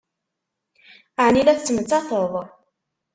Ɛni 1.25 1.41
la 1.43 1.53
tettmettated? 1.57 2.45